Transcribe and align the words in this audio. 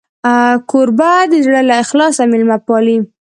کوربه 0.69 1.11
د 1.31 1.33
زړه 1.45 1.61
له 1.69 1.73
اخلاصه 1.83 2.21
میلمه 2.31 2.57
پالي. 2.67 2.97